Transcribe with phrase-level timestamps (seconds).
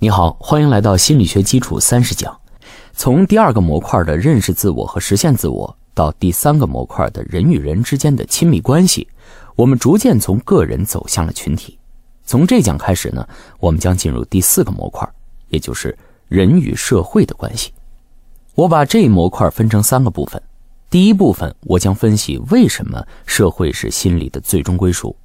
[0.00, 2.40] 你好，欢迎来到心理学基础三十讲。
[2.94, 9.08] 从第二个模块的认识自我和实现自我，到第三个模块的人与人之间的亲密关系，
[9.56, 11.76] 我们逐渐从个人走向了群体。
[12.24, 13.28] 从这讲开始呢，
[13.58, 15.04] 我们将进入第四个模块，
[15.48, 17.72] 也就是人与社会的关系。
[18.54, 20.40] 我把这一模块分成三个部分。
[20.88, 25.16] 第一部分，我将分析为什么社会是心理的最终归属，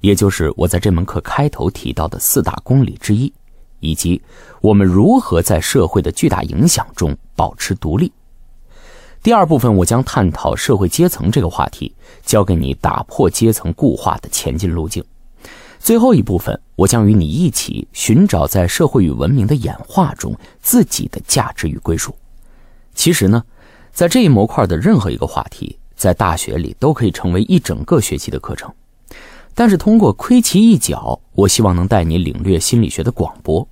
[0.00, 3.32] 也就是我在这门课开头提到的四大公理之一。
[3.80, 4.22] 以及
[4.60, 8.12] 我们如何在社会的巨大影响中保持独立。
[9.22, 15.04] 第二部分，我将探讨社会阶层这个话题，教给你打破阶层固化的前进路径。
[15.78, 22.14] 最后一部分，我将与你一起寻找在社会与文明的演化中自己的价值与归属。
[22.94, 23.42] 其实呢，
[23.92, 28.72] 在这一模块的任何一个话题，在大学里都可以成为一整个学期的课程。
[29.54, 33.66] 但是通过窥其一角，我希望能带你领略心理学的广博。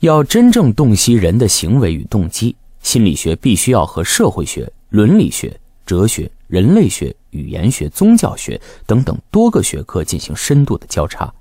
[0.00, 11.32] 要真正洞悉人的行为与动机，心理学必须要和社会学、伦理学、哲学、人类学、语言学、宗教学等等多个学科进行深度的交叉。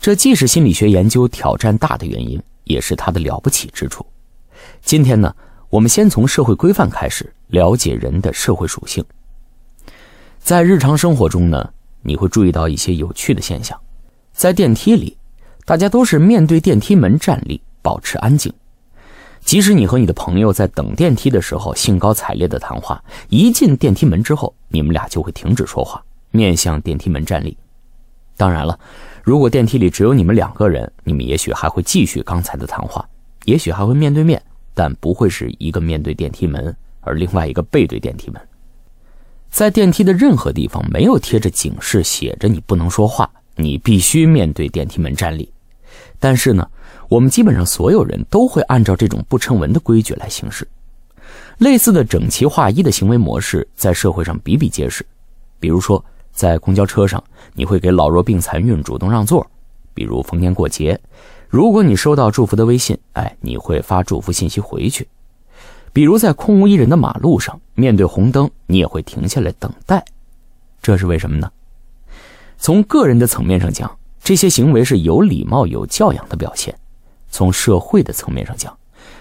[0.00, 4.06] 这既是心理学研究挑战大的原因，也是它的了不起之处。
[4.80, 5.34] 今天呢，
[5.68, 9.04] 我们先从社会规范开始了解人的社会属性。
[10.38, 13.78] 在日常生活中呢，你会注意到一些有趣的现象，
[14.32, 15.18] 在电梯里，
[15.66, 17.60] 大家都是面对电梯门站立。
[17.82, 18.52] 保持安静，
[19.40, 27.56] 即使你和你的朋友在等电梯的时候兴高采烈的谈话，一进电梯门之后，你们俩就会停止说话，面向电梯门站立。
[28.36, 28.78] 当然了，
[29.22, 33.08] 如果电梯里只有你们两个人，你们也许还会继续刚才的谈话，
[33.44, 34.40] 也许还会面对面，
[34.74, 38.40] 但不会是一个面对电梯门，而另外一个背对电梯门。
[39.50, 45.50] 在电梯的任何地方没有贴着警示，写着你不能说话，你必须面对电梯门站立。
[46.18, 46.68] 但是呢？
[47.08, 50.68] 我们基本上所有人都会按照这种不成文的规矩来行事。
[51.58, 55.04] 类似的整齐划一的行为模式在社会上比比皆是。
[55.58, 57.22] 比如说，在公交车上，
[57.54, 59.44] 你会给老弱病残孕主动让座；
[59.92, 60.98] 比如逢年过节，
[61.48, 65.02] 如果你收到祝福的微信，哎，你会发祝福信息回去；
[65.92, 70.04] 比如在空无一人的马路上，面对红灯，你也会停下来等待。
[70.80, 71.50] 这是为什么呢？
[72.58, 73.90] 从个人的层面上讲，
[74.22, 76.72] 这些行为是有礼貌、有教养的表现。
[77.30, 78.76] 从社会的层面上讲，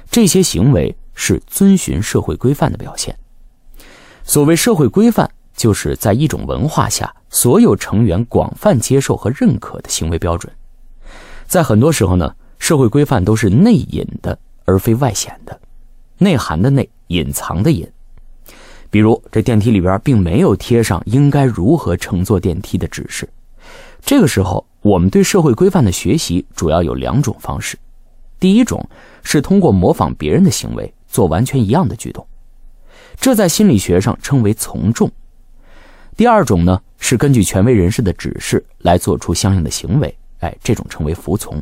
[0.10, 3.18] 这些行为是遵循社会规范的表现。
[4.24, 10.52] 所谓社会规范，就是在一种文化下，所有成员广泛接受和认可的行为标准。
[11.48, 15.60] 在很多时候呢，社会规范都是内隐的，而非外显的，
[16.18, 17.90] 内涵的内，隐藏的隐。
[18.90, 23.28] 比如，这电梯里边并没有贴上应该如何乘坐电梯的指示。
[24.02, 27.78] 这个时候，我们对社会规范的学习主要有两种方式。
[28.40, 28.88] 第一种
[29.24, 32.26] 是通过模仿别人的行为做完全一样的举动，
[33.20, 35.12] 这在心理学上称为从众。
[36.16, 41.62] 第二种呢是根据权威人士的指示来做出相应的行为，哎，这种称为服从。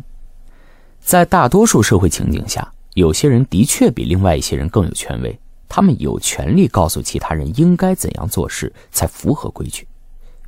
[1.00, 5.38] 在大多数社会情景下，有些人的确比另外一些人更有权威，
[5.70, 9.88] 他们有权利告诉其他人应该怎样做事才符合规矩。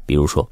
[0.06, 0.50] 比如说，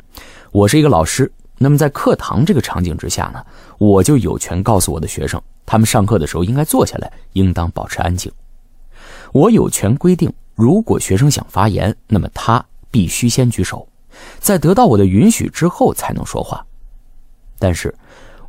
[0.52, 3.44] 我是一个老师，那么在课堂这个场景之下呢，
[3.78, 5.42] 我就有权告诉我的学生。
[5.66, 8.32] 他们上课的时候应该坐下来，应当保持安静。
[9.32, 13.88] 我有权规定，如果学生想发言，那么他必须先举手，
[14.40, 16.66] 在得到我的允许之后才能说话。
[17.58, 17.94] 但是，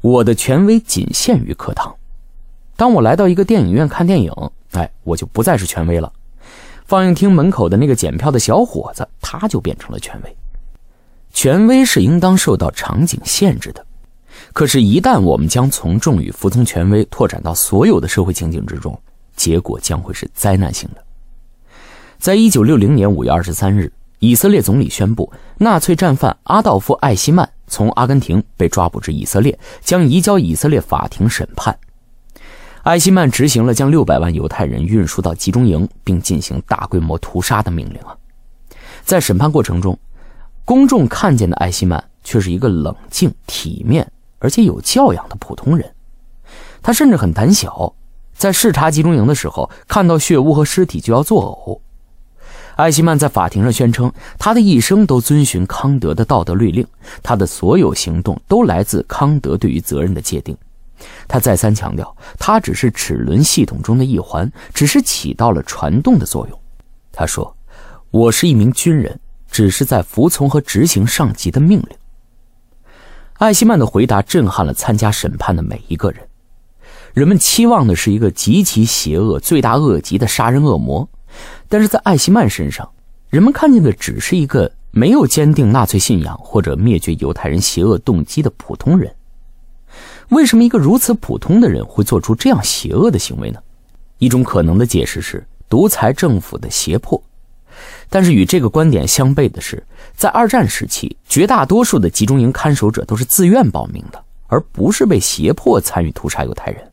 [0.01, 1.95] 我的权威仅限于课堂。
[2.77, 4.31] 当我来到一个电影院看电影，
[4.73, 6.13] 哎，我就不再是权威了。
[6.85, 10.37] 放映厅门口的那个检票的小伙子，他就变成了权威。
[11.33, 13.86] 权威是应当受到场景限制的。
[14.57, 18.99] 可是，一旦我们将从众与服从权威拓展到所有的社会情景之中，
[19.37, 21.05] 结果将会是灾难性的。
[22.17, 31.79] 在一九六零年五月二十三日，以色列总理宣布，纳粹战犯阿道夫·艾希曼从阿根廷被抓捕至以色列，将移交以色列法庭审判。
[32.83, 38.17] 艾希曼执行了将六百万犹太人运输到集中营并进行大规模屠杀的命令啊！
[39.05, 39.99] 在审判过程中，
[40.65, 44.11] 公众看见的艾希曼却是一个冷静、体面。
[44.39, 45.95] 而且有教养的普通人，
[46.83, 47.95] 他甚至很胆小，
[48.35, 51.81] 在视察集中营的时候，看到血污和尸体就要作呕。
[52.77, 56.87] 艾希曼在法庭上宣称，他的一生都遵循康德的道德律令，
[57.23, 60.55] 他的所有行动都来自康德对于责任的界定。
[61.27, 66.59] 他再三强调，他只是齿轮系统中的一环，只是起到了传动的作用。
[67.11, 67.57] 他说
[68.11, 69.19] ：“我是一名军人，
[69.51, 71.89] 只是在服从和执行上级的命令。”
[73.39, 76.21] 艾希曼的回答震撼了参加审判的每一个人。
[77.13, 81.09] 人们期望的是一个极其邪恶、罪大恶极的杀人恶魔，
[81.69, 82.91] 但是在艾希曼身上，
[83.29, 89.15] 人们看见的只是一个没有坚定纳粹信仰或者灭绝犹太人邪恶动机的普通人。
[90.31, 93.61] 为什么一个如此普通的人会做出这样邪恶的行为呢？
[94.19, 97.23] 一种可能的解释是独裁政府的胁迫，
[98.09, 99.83] 但是与这个观点相悖的是，
[100.17, 106.91] 在二战时期，绝大多数的集中营看守者都是自愿报名的，而不是被胁迫参与屠杀犹太人。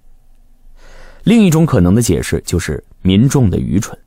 [1.24, 3.98] 另一种可能的解释就是民众的愚蠢。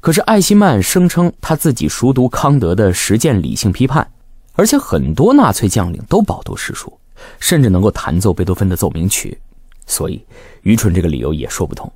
[0.00, 4.10] 可是艾希曼声称他自己熟读康德的实践理性批判，
[4.54, 6.92] 而且很多纳粹将领都饱读诗书。
[7.38, 9.38] 甚至能够弹奏贝多芬的奏鸣曲，
[9.86, 10.24] 所以
[10.62, 11.92] 愚蠢这个理由也说不通。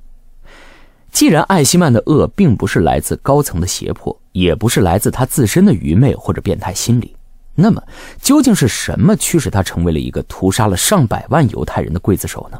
[1.15, 7.15] 既然艾希曼的恶并不是来自高层的胁迫，也不是来自他自身的愚昧或者变态心理，
[7.55, 7.81] 那么
[8.21, 12.59] 究竟是什么驱使他成为了一个屠杀了上百万犹太人的刽子手呢？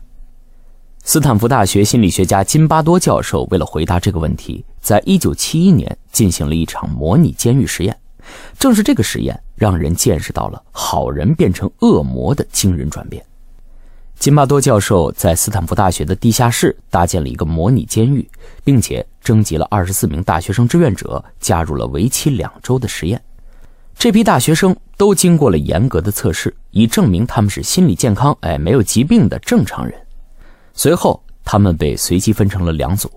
[1.03, 7.93] 斯坦福大学心理学家金巴多教授为了回答这个问题，在1971年进行了一场模拟监狱实验。
[8.57, 13.21] 正是这个实验，让人见识到了好人变成恶魔的惊人转变。
[14.17, 18.27] 金巴多教授在斯坦福大学的地下室搭建了一个模拟监狱，
[18.63, 23.21] 并且征集了二十四名大学生志愿者，加入了为期两周的实验。
[23.97, 29.93] 这批大学生都经过了严格的测试，以证明他们是心理健康、哎没有疾病的正常人。
[30.73, 33.11] 随后，他们被随机分成了两组，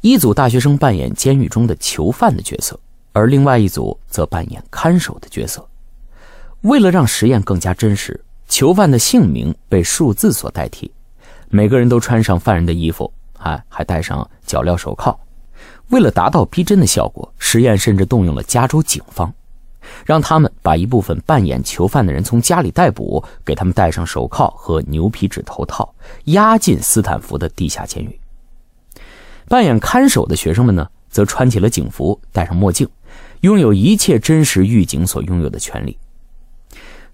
[0.00, 2.78] 一组大学生扮演监狱中的囚犯的角色。
[3.12, 5.66] 而另外一组则扮演看守的角色。
[6.62, 10.90] 为了让实验更加真实，囚犯的姓名被数字所代替，
[11.50, 15.16] 每个人都穿上犯人的衣服，还还戴上脚镣手铐。
[15.90, 19.32] 为了达到逼真的效果，实验甚至动用了加州警方，
[20.04, 28.18] 让他们把一部分扮演囚犯的人从家里逮捕，给他们戴上手铐和牛皮纸头套，押进斯坦福的地下监狱。
[29.46, 32.88] 扮演看守的学生们呢，则穿起了警服，戴上墨镜。
[33.42, 35.96] 拥有一切真实狱警所拥有的权利。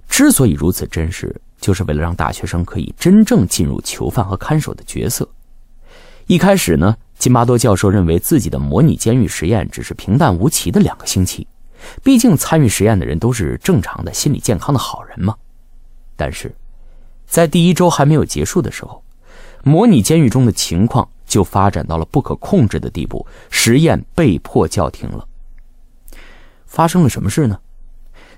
[0.09, 5.29] 之所以如此真实，就是为了让大学生可以真正进入囚犯和看守的角色。
[6.27, 11.47] 一开始呢，金巴多教授认为自己的模拟监狱实验只是平淡无奇的两个星期，
[12.03, 15.35] 毕竟参与实验的人都是正常的、心理健康的好人嘛。
[16.17, 16.55] 但是，
[17.27, 19.03] 在第一周还没有结束的时候，
[19.65, 25.27] 模拟监狱中的情况就发展到了不可控制的地步，实验被迫叫停了。
[26.67, 27.59] 发生了什么事呢？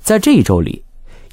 [0.01, 0.85] 在这一周里，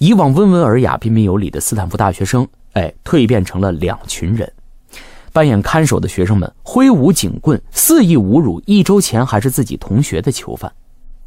[0.04, 4.52] 以往温文尔雅、彬彬有礼的斯坦福大学生，哎，蜕变成了两群人。
[5.32, 10.70] 扮演看守的学生们挥舞警棍，肆意侮辱一周前还是自己同学的囚犯。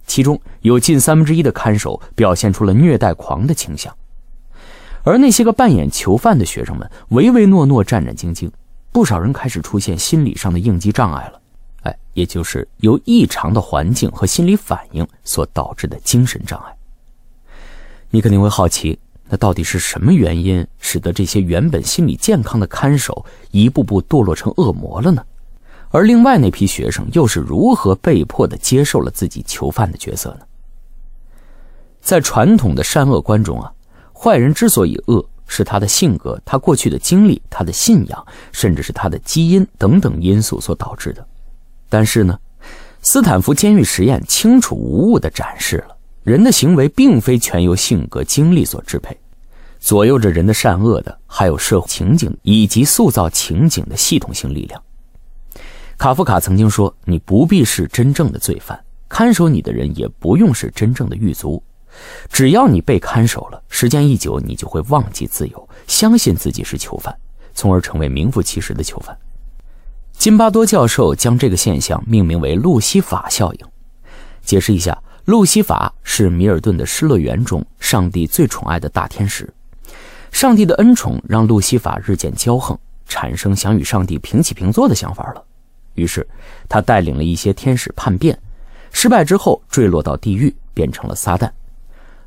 [0.06, 3.90] 其中有近三分之一的看守表现出了虐待狂的倾向，
[5.04, 8.50] 而那些个扮演囚犯的学生们唯唯诺诺、战战兢兢，
[8.92, 11.40] 不少人开始出现心理上的应激障碍了。
[11.84, 16.76] 哎，也就是由异常的环境和心理反应所导致的精神障碍。
[18.10, 18.98] 你肯定会好奇，
[19.28, 25.24] 那到底是什么原因使得这些原本心理健康的看守一步步堕落成恶魔了呢？
[25.90, 30.40] 而另外那批学生又是如何被迫的接受了自己囚犯的角色呢？
[32.00, 33.72] 在传统的善恶观中啊，
[34.12, 41.26] 坏人之所以恶，是他的性格、他过去的经历、他的信仰，甚至是他的基因等等因素所导致的。
[41.88, 42.38] 但是呢，
[43.02, 45.95] 斯坦福监狱实验清楚无误地展示了
[46.26, 49.16] 人的行为并非全由性格经历所支配，
[49.78, 54.82] 左右着人的善恶的还有社会情景以及塑造情景的系统性力量。
[55.96, 58.76] 卡夫卡曾经说：“你不必是真正的罪犯，
[59.08, 61.62] 看守你的人也不用是真正的狱卒，
[62.28, 67.16] 只要你被看守了，时间一久，你就会忘记自由，相信自己是囚犯，
[67.54, 69.16] 从而成为名副其实的囚犯。”
[70.18, 73.60] 金巴多教授将这个现象命名为路西法效应。
[74.42, 79.52] 解释一下，路西法是米尔顿的《失乐园》中上帝最宠爱的大天使。
[80.30, 82.78] 上帝的恩宠让路西法日渐骄横，
[83.08, 85.42] 产生想与上帝平起平坐的想法了。
[85.94, 86.24] 于是，
[86.68, 88.38] 他带领了一些天使叛变，
[88.92, 91.50] 失败之后坠落到地狱，变成了撒旦。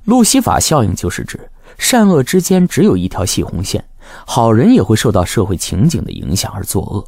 [0.03, 3.85] 路西法效应就是指善恶之间只有一条细红线，
[4.25, 7.07] 好人也会受到社会情景的影响而作恶。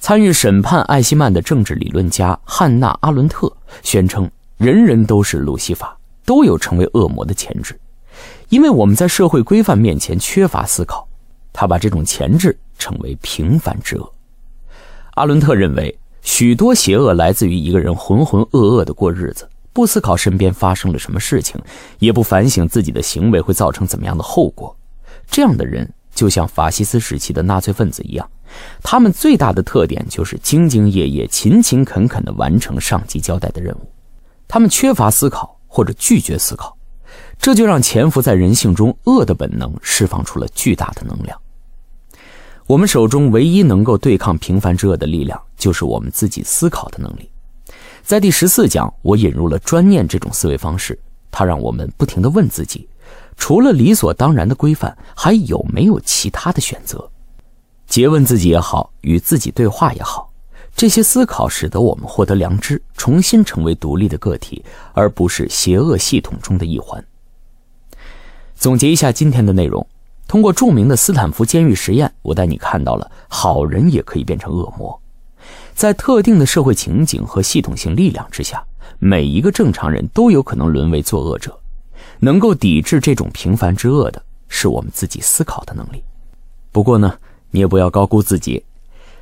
[0.00, 3.50] 参与审判艾希曼的政治理论家汉娜·阿伦特
[3.82, 7.78] 宣称：“人人都是路西法，都有成为恶魔的潜质，
[8.48, 11.06] 因为我们在社会规范面前缺乏思考。”
[11.52, 14.12] 他把这种潜质称为“平凡之恶”。
[15.16, 21.58] 阿伦特认为，许多邪恶来自于一个人浑浑噩噩的过日子，不思考身边发生了什么事情，
[21.98, 24.76] 也不反省自己的行为会造成怎么样的后果。
[25.30, 28.30] 这样的人就像法西斯时期的纳粹分子一样，
[28.82, 33.90] 他们最大的特点就是兢兢业业、勤勤恳恳地完成上级交代的任务。
[34.48, 36.76] 他们缺乏思考或者拒绝思考，
[37.38, 41.38] 这就让潜伏在人性中恶的本能释放出了巨大的能量。
[42.66, 47.30] 我们手中唯一能够对抗平凡之恶的力量，就是我们自己思考的能力。
[48.02, 50.98] 在第十四讲，我引入了专念这种思维方式，
[51.30, 52.88] 它让我们不停地问自己：
[53.36, 57.08] 除了理所当然的规范，还有没有其他的选择？
[57.88, 60.25] 诘问自己也好，与自己对话也好，
[60.76, 67.02] 这些思考使得我们获得良知，重新成为独立的个体，而不是邪恶系统中的一环。
[68.54, 69.84] 总结一下今天的内容。
[70.28, 75.00] 通过著名的斯坦福监狱实验，我带你看到了好人也可以变成恶魔。
[75.72, 78.62] 在特定的社会情景和系统性力量之下，
[78.98, 81.58] 每一个正常人都有可能沦为作恶者。
[82.18, 86.02] 能够抵制这种平凡之恶的，是我们自己思考的能力。
[86.70, 87.16] 不过呢，
[87.50, 88.62] 你也不要高估自己。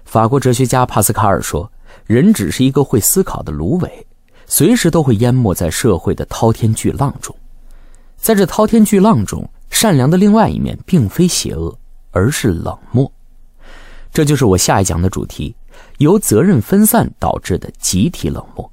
[0.05, 1.71] 法国哲学家帕斯卡尔说
[2.07, 4.07] ：“人只是一个会思考的芦苇，
[4.47, 7.35] 随时都会淹没在社会的滔天巨浪中。
[8.17, 11.77] 在这滔天巨浪中。”善良的另外一面，并非邪恶，
[12.13, 13.11] 而是冷漠。
[14.13, 15.53] 这就是我下一讲的主题：
[15.99, 18.71] 由责任分散导致的集体冷漠。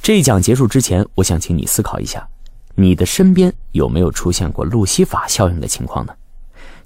[0.00, 2.26] 这一讲结束之前，我想请你思考一下：
[2.74, 6.14] 你的身边有没有出现过路西法效应的情况呢？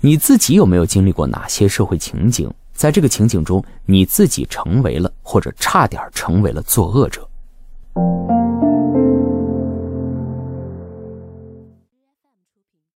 [0.00, 2.52] 你自己有没有经历过哪些社会情景？
[2.78, 7.28] 在这个情景中，你自己成为了或者差点成为了作恶者？